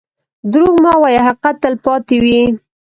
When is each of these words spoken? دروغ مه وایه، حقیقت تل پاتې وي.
دروغ 0.51 0.75
مه 0.83 0.93
وایه، 1.01 1.21
حقیقت 1.27 1.55
تل 1.63 1.73
پاتې 1.85 2.15
وي. 2.23 2.41